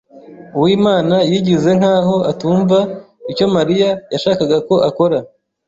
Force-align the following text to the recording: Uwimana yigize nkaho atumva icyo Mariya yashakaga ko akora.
Uwimana 0.57 1.15
yigize 1.31 1.69
nkaho 1.79 2.15
atumva 2.31 2.77
icyo 3.31 3.45
Mariya 3.55 3.89
yashakaga 4.13 4.57
ko 4.67 4.75
akora. 4.89 5.17